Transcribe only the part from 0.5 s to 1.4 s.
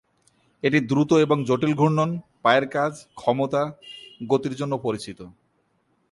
এটি দ্রুত এবং